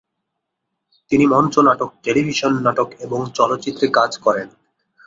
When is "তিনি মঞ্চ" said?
1.11-1.55